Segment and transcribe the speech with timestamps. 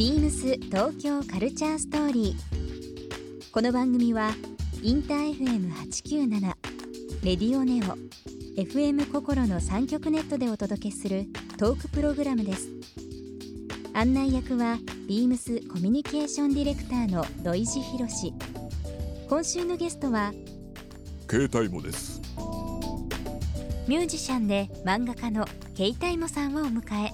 [0.00, 3.52] ビームス東京カルチャーストーリー。
[3.52, 4.30] この番組は
[4.82, 6.40] インター FM897
[7.22, 7.98] レディオネオ
[8.58, 11.26] FM 心の3極ネットでお届けする
[11.58, 12.70] トークプログラムです。
[13.92, 18.08] 案内役はビームスコミュニケーションディレクターの土井博。
[18.08, 18.32] 志
[19.28, 20.32] 今週のゲストは
[21.28, 22.22] 携帯もです。
[23.86, 25.44] ミュージシャンで漫画家の
[25.74, 27.12] ケイタイモさんをお迎え。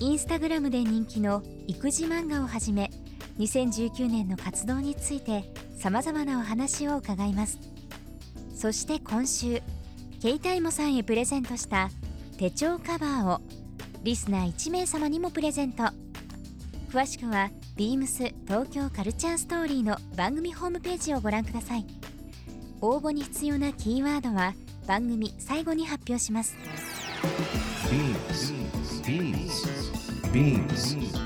[0.00, 2.90] インスタグラムで人気の育児漫画をはじめ
[3.38, 5.44] 2019年の活動について
[5.78, 7.58] さまざまなお話を伺います
[8.54, 9.60] そして今週
[10.22, 11.90] ケイタイモさんへプレゼントした
[12.38, 13.40] 手帳カバーを
[14.02, 15.84] リスナー1名様にもプレゼント
[16.90, 21.86] 詳しくは beams 東京カルチャーストーリーの番組ホームページをご覧ください
[22.80, 24.54] 応募に必要なキーワードは
[24.86, 26.56] 番組最後に発表します
[27.90, 28.52] Beams.
[29.04, 29.66] Beams.
[30.32, 31.25] Beams.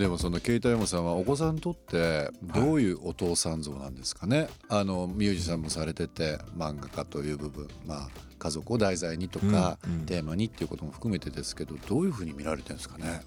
[0.00, 13.20] でもそのケイタさんはお子さんにとってどういうお父さん像なんですかね、あのミュージシャンもされてて漫画家という部分まあ家族を題材にとか、テーマにっていうことも含めてですけどどういうふうに見られてるんですかね？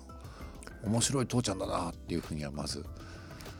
[0.83, 2.83] 面白い父ちゃんだなっていうふうにはまず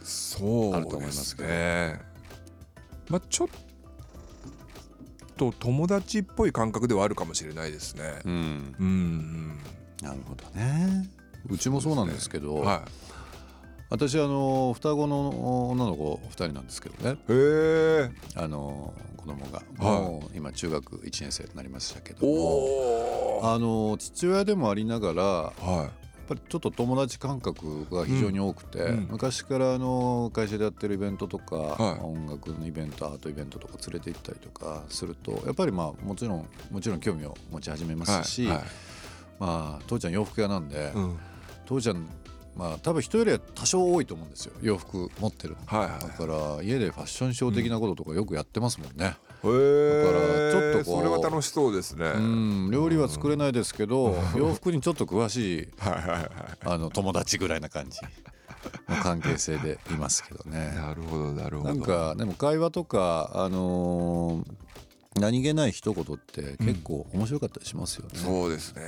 [0.04, 1.50] そうあると思いますけど。
[1.50, 2.00] ね
[3.10, 3.48] まあちょっ
[5.38, 8.22] と友達っぽい感覚ではあるかもしれないですね。
[8.26, 8.76] うん。
[8.80, 9.60] うんうん。
[10.02, 11.08] なるほどね
[11.50, 12.84] うちもそうなんですけどは
[13.90, 17.18] 私あの双子の女の子2人なんですけどね。
[18.36, 19.62] あの子供が。
[19.78, 20.02] はい。
[20.02, 23.42] もう今中学1年生となりましたけど。
[23.44, 25.92] あの父親でもありながらはやっ
[26.28, 28.80] ぱりちょっと友達感覚が非常に多くて、
[29.12, 32.00] 昔からあの会社でやってるイベントとか、はい。
[32.02, 38.24] 音楽のイベントアートイベントとか連れて行ったりとかするとやっぱりまあもちろんもちろん興味を持ち始めまいはい。
[38.24, 38.58] すし、はい。
[39.40, 41.20] まあ父ちゃん洋服屋なんで、うん
[41.66, 42.08] 父ちゃん
[42.56, 44.54] まあ多分人よりは多少多いと思うんですよ。
[44.62, 45.60] 洋服持ってるの。
[45.66, 49.06] はいはいだから家でファッションショー的なこととかよくやってますもんね。
[49.06, 52.06] へえだからちょっとこうそれは楽しそうですね。
[52.16, 55.68] うん料理は作れないですけど洋服にちょっと詳しい。
[56.64, 58.00] あの友達ぐらいな感じ。
[58.88, 60.74] の関係性でいますけどね。
[60.76, 61.74] なるほどなるほど。
[61.74, 64.63] なんかでも会話とかあのー
[65.20, 68.20] 何気ない一言って結構面白かったりしますよね。
[68.20, 68.82] そうですね。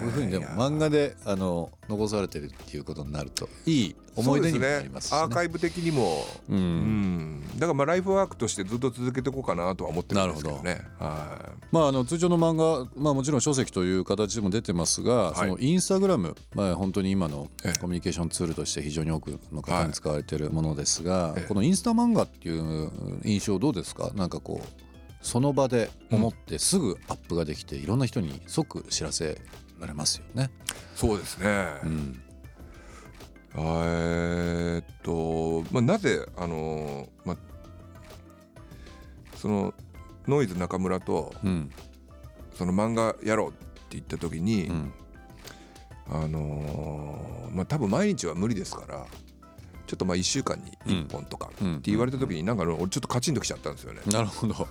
[0.00, 5.18] こういうふうにでも漫画であの残されてるっていうことになるといい思い出にもなりますし、ね。
[5.18, 6.24] アーカイブ的にも。
[6.48, 7.36] ううん。
[7.38, 10.82] んだからまあライフワークとしてずっと続けていこうかなとは思ってるんですけどね。
[10.98, 15.38] はまあ、あの通常の漫画、まあ、もちろん書籍という形でも出てますが、い。
[15.38, 17.78] そのインスタグラム、まあ、本当に今のええ。
[17.78, 21.48] コミュニケーションツールとして非常に多くの方に使われているものですが、ええ。
[21.48, 22.90] このインスタ漫画っていう
[23.24, 24.10] 印象どうですか？
[24.14, 24.66] なんかこう
[25.22, 29.40] その場で思ってすぐアップができていろんな人に即知らせ
[29.80, 30.50] られますよね。
[30.66, 31.66] いそうですね。
[31.84, 32.22] うん。
[33.54, 37.36] えーっと、まあ、なぜあの、まあ、
[39.36, 39.74] その
[40.26, 41.70] ノイズ中村とうん。
[42.54, 43.56] その漫画やろうって
[43.92, 44.92] 言った時に、うん。
[46.08, 49.06] あのーまあ多分毎日は無理ですから
[49.86, 54.00] ちょっとまあ1週間に1本とかってうん言われた時になんか俺ちょっとカチンときちゃったんですよね。
[54.06, 54.66] なるほど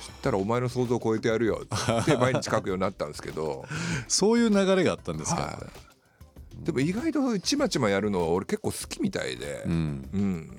[0.00, 1.62] そしたらお前の想像を超えてやるよ。
[1.64, 3.64] って毎日書くようになったんですけど。
[4.08, 5.66] そういう流れがあったんですか、は
[6.60, 6.64] い。
[6.64, 10.08] でも意外とちまちまやるの俺結構好きみたいで、うん。
[10.12, 10.56] うん、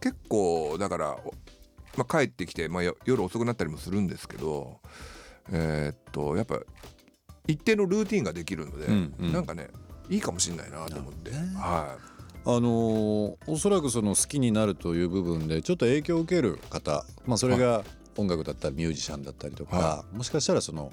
[0.00, 1.34] 結構だから、お
[1.96, 4.80] まあ、帰ってきて、まあ、よ夜遅くなったりもするんですけど。
[5.52, 6.60] えーっとやっぱ
[7.46, 9.32] 一定のルーティンができるので、うんうん。
[9.32, 9.68] なんかね
[10.08, 11.98] いいかもしれないなと思って、は
[12.46, 17.84] あのーおそらくその好きになるという部分でちょっと影響を受ける方、まあ、それが
[18.16, 20.92] 音楽だったりミュージシャンだったりとか、はもしかしたらその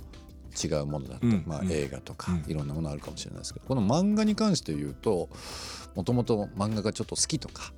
[0.62, 1.68] 違うものだったり、まあ、うん。
[1.68, 2.52] うん映画とかうん。
[2.52, 5.30] いろんなものあるかもしれないですけどこの漫画に関して言うと
[5.96, 7.74] もともと漫画がちょっと好きとか、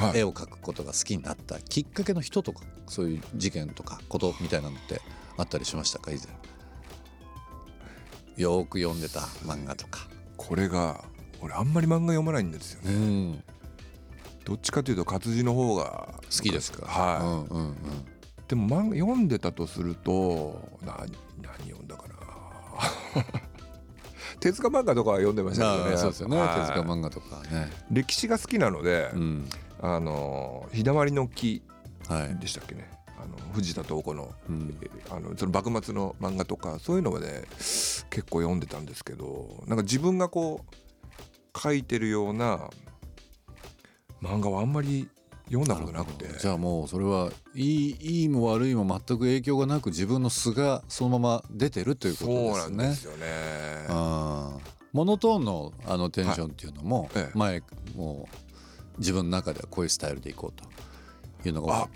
[0.00, 0.18] いはい。
[0.18, 5.00] 絵を描くことが好きになったきっかけの人とかそういう事件とかことみたいなのって
[5.38, 6.10] あったりしましたか？
[6.10, 6.26] 以前。
[8.36, 10.08] よーく読んでた漫画とか。
[10.36, 11.04] これが
[11.40, 12.92] 俺あんまり漫画読まないんですよね。
[12.94, 13.44] うん。
[14.44, 16.86] どっちかというと活字の方が好きですか？
[16.86, 17.76] はい、うんうんうん
[18.52, 21.06] ででも漫画読んでたとするとな
[21.40, 22.14] 何読んだかな。
[24.40, 25.94] 手塚漫画とかは読んでましたけどね。
[25.94, 26.36] あそうですよね。
[26.36, 26.66] 手はい。
[26.66, 27.72] 塚漫画とかね。
[27.90, 29.48] 歴史が好きなので、うん。
[29.80, 31.62] あの日だまりの木
[32.08, 32.36] はい。
[32.38, 32.90] でしたっけね。
[33.18, 34.78] あの藤田東子のうん。
[34.82, 37.48] えあのその幕末の漫画とかそういうのまで
[38.10, 42.68] 結構読んでたんですけどなんか自分がこう書いてるような
[44.20, 45.08] 漫画はあんまり
[45.46, 53.04] 読んだことなくてじゃあもうそれはいいいいも悪いも全く影響がなく自分の素がそのまま出てるというこそうとですねなんです。
[53.04, 54.62] よね。
[54.92, 57.62] モノトーンのあのテンションっていうのもはい
[57.96, 60.62] もう自分の中ではこういうスタイルでいこう
[61.42, 61.88] というのが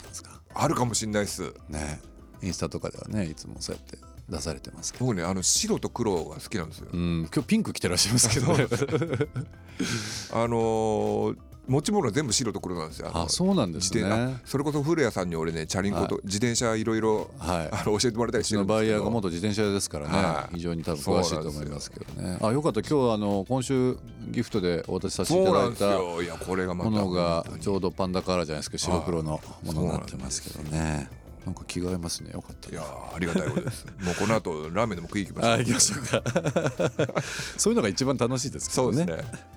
[0.55, 1.53] あるかもしれないです。
[1.69, 2.01] ね
[2.43, 3.99] インスタとかではねいつもそうやって
[4.29, 6.89] 出されてますけど僕ねあの白と黒が好きなんですよ。
[6.93, 8.67] うん今日ピンク着てらっしゃいますけどね
[10.33, 13.11] あのー持ち物全部白と黒なんですよ。
[13.11, 14.05] のあそうなんですね。
[14.05, 17.69] あそれこそ古谷さんに俺ねチャリンコとは自転車いろいろはい。
[17.73, 18.75] あの教えてもらったりしてるんですけど。
[18.75, 20.57] バイヤーが元自転車屋ですからね、はい。
[20.57, 22.39] 非常に多分詳しいと思いますけどね。
[22.41, 22.81] あよかった。
[22.81, 23.99] 今日あの今週
[24.31, 26.23] ギフトでお渡しさせていただいたよ。
[26.23, 28.79] いやこれがまたものがちょうどパンダカラーじゃないですか。
[28.79, 31.09] 白黒のものになってますけどね。
[31.47, 32.33] なんか着替えますね。
[32.33, 33.87] よかったいやーありがたいことです。
[34.03, 35.53] もうこの後ラーメンでも食い行きましょう。
[35.53, 37.23] あ行きましょうか。
[37.57, 38.97] そういうのが一番楽しいですけどね。
[38.97, 39.57] そうですね。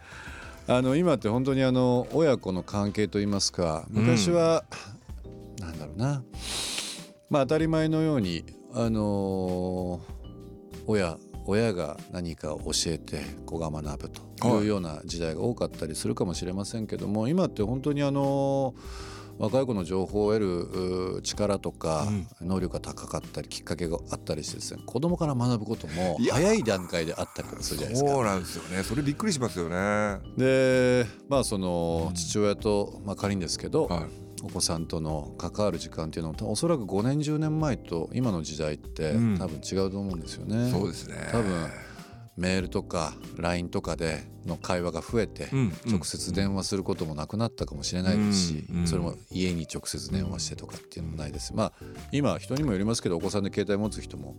[0.71, 4.65] あの今って本当にあの親子の関係といいますか昔は、
[5.59, 6.23] なんだろうな。
[7.31, 9.99] まあ当たり前のようにあの
[10.85, 11.17] 親
[11.47, 22.07] 親が何かを教えて子が学ぶというような時代が多かったりするかもしれませんけども、今って本当にあのー若い子の情報を得るう力とか
[22.41, 28.11] 能力が高かったりきっかけがあったりしてですね子供から学ぶことも早い段階であったりとかするじゃないですか。
[28.11, 28.83] そうなんですよね。
[28.83, 29.75] それびっくりしますよね。
[29.75, 34.29] はでまあその父親と、まあ、仮にですけど、い。
[34.41, 40.71] お子さんとの関わる時間っていうのはおそらく5年10年前と今の時代ってうん多分違うと思うんですよね。
[40.71, 41.15] そうですね。
[41.31, 41.67] 多分
[42.37, 45.49] メールとか LINE とかでの会話が増えて、
[45.85, 51.53] 直接電話することもなくなったかもしれないですし、それも家に直接電話してとかっていうのもないです。
[51.55, 51.73] まあ
[52.11, 54.35] 今人にもよりますけどお子さんで携帯持つ人も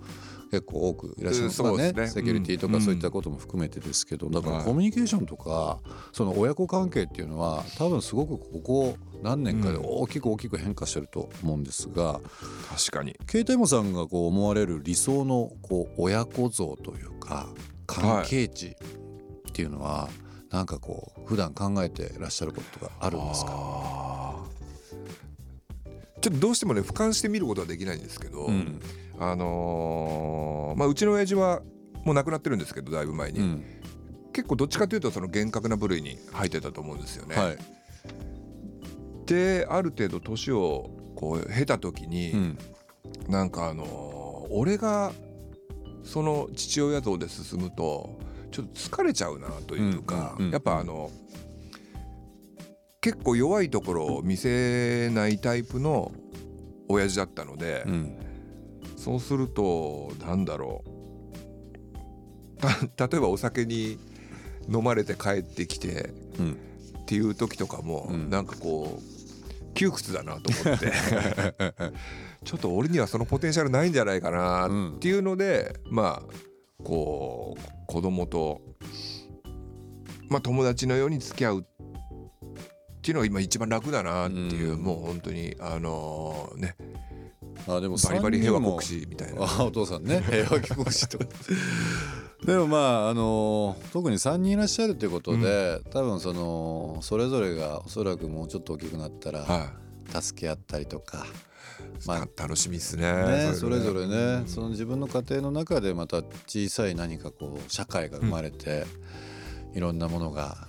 [0.51, 1.93] 結構多くいらっしゃいます、ね。
[1.97, 5.79] まあセキュリティとうんかそういったことも含めてですけどだからはいコミュニケーションとか
[6.13, 12.21] その親子関係っていうのは多分すごくここ何年かで大きく大きく変化してると思うんですが、
[12.75, 13.15] 確かに。
[13.27, 17.49] ケイタイモさんがこう思われる理想のこう親子像というか
[17.87, 18.77] 関係値
[19.51, 20.09] っていうのは、
[20.51, 24.37] なんかこう普段考えてらっしゃることがあるんですか？
[26.21, 28.81] ちょっとどうしてもね俯瞰して見ることはできないんですけど、うん。
[29.19, 31.63] あのーまあうちの親父は
[32.05, 33.65] もう亡くなってるんですけどだいぶ前に、うん。
[34.33, 37.37] 結構どっちかというとその厳格な部類に入ってたと思うんですよね。
[37.37, 37.59] はい。
[39.27, 42.59] である程度年をこう経た時に、うん。
[43.29, 44.21] なんかあのー
[44.53, 45.13] 俺が
[46.03, 48.19] その父親像で進むと
[48.51, 51.11] ちょっと疲れちゃうなというか、うんうんうんやっぱあの
[53.01, 56.13] 結構弱いところを見せないタイプの
[56.89, 58.17] 親父だったので、うん。
[58.97, 60.91] そうするとなんだろう。
[62.61, 62.69] た
[63.09, 63.99] 例えばお酒に
[64.69, 66.57] 飲まれて帰ってきてうん。
[67.01, 68.29] っていう時とかも、うん。
[68.29, 70.93] なんかこう窮屈だなと思って。
[72.45, 76.50] ちょっと俺にはそのポテンシャルないんじゃないかなっていうので、まあ
[76.85, 78.61] こう子供と
[80.29, 84.83] まあ友達のように付き合うっていうのが今一番楽だなっていう、うん。
[84.83, 86.77] もう本当にあのね。
[87.67, 89.43] あでもバリバリ平和国三士みたいな。
[89.43, 90.21] あお父さんね。
[90.21, 91.19] 平和国士と。
[91.19, 91.25] か
[92.47, 101.27] でもまああの特に3人いらっしゃるということで、多分そのそれぞれがおそらくもうちょっと大きくなったらはい助け合ったりとか、
[102.07, 103.13] まあた楽しみですね。
[103.13, 104.45] ね、それぞれね。
[104.47, 108.85] その自分の家庭の中でまた小さい何かこう社会が生まれて、
[109.75, 110.69] いろんなものが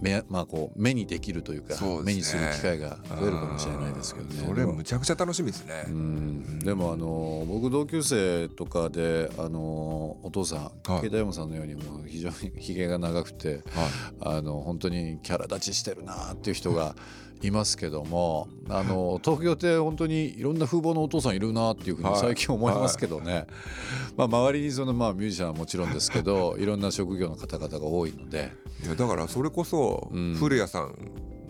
[0.00, 2.02] 目,、まあ、こう目にできるというかね。
[2.04, 4.44] 目にする機会が増えるかもしれないですけどね。
[4.46, 5.84] それむちゃくちゃ楽しみですね。
[5.88, 6.58] うん。
[6.58, 11.00] でもあの僕同級生とかであのお父さんはい。
[11.02, 13.62] 慶太山さんのようにもう非常にひげが長くて
[14.20, 16.94] あの本当にキャラ立ちしてるなっていう人が
[17.42, 22.20] いますけどもあの東京って本当にいろんな風貌のお父さんいるなっていうふうにはい。
[22.20, 23.46] 最近思いますけどね、
[24.16, 28.52] まあ、周りにそのまあミュージシャンはもちろんですけど いろんな職業の方々が多いので。
[28.84, 30.34] いやだからそれこそうん。
[30.34, 30.94] 古谷さん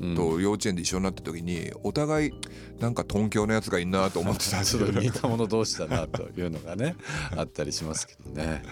[0.00, 0.14] うん。
[0.14, 2.32] と幼稚園で一緒になった時にお互い
[2.80, 6.96] なんか頓凶のやつがいんなと思ってたんですちょっと 似よた者同士だなというのがね
[7.36, 8.62] あったりしますけどね。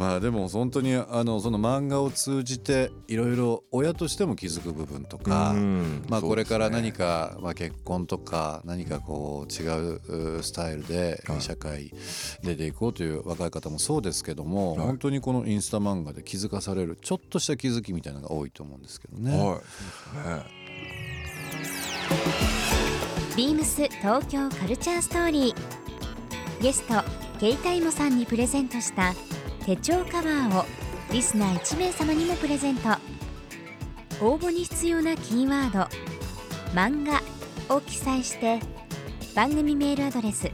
[0.00, 6.06] まあでも本当にあのその漫画を通じていろいろ親としても気づく部分とか、うん。
[6.08, 9.66] まあこれから何か、まあ、結婚とか何かこう違
[9.96, 11.40] ううスタイルではい。
[11.42, 11.92] 社会
[12.42, 14.86] 出ていこうという若い方もそうですけども、はい。
[14.86, 19.36] 本当にこのインスタ漫画で気づかされるちょっとした気づきみたいなのが多いと思うんですけどね。
[19.36, 19.60] は
[23.36, 23.36] い。
[23.36, 26.62] ビームス東京カルチャーストーリー。
[26.62, 26.94] ゲスト
[27.38, 29.12] ケイタイモさんにプレゼントした
[29.64, 30.64] 手帳カバーを
[31.12, 32.88] リスナー1名様にもプレゼント。
[34.22, 35.88] 応募に必要なキーワード
[36.76, 37.22] 「漫画」
[37.74, 38.60] を記載して
[39.34, 40.50] 番組メールアドレス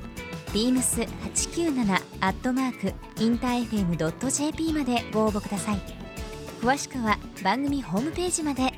[0.53, 5.81] beams897 アットマークインター FM.jp までご応募ください。
[6.61, 8.73] 詳しくは番組ホームページまで。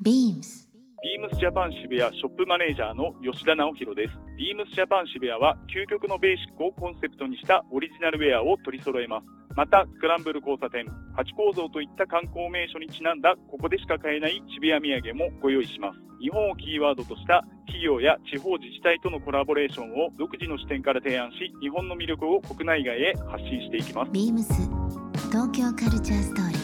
[0.00, 0.63] ビームス
[1.04, 4.16] ビームスジャパン渋谷ショップマネージャーの吉田直弘です。
[4.40, 9.28] ビームスジャパン渋谷は究極のベーシックをコンセプトにしたオリジナルウェアを取り揃えます。
[9.52, 16.00] また、スクランブル交差点、ハチ公像といった観光名所にちなんだここでしか買えない渋谷土産もご用意します。
[16.24, 24.10] 日本をキーワードとした企業や地方自治体とのコラボレーションを独自の視点から提案し、日本の魅力を国内外へ発信していきます。
[24.10, 24.54] ビームス
[25.28, 26.63] 東京カルチャーストーリー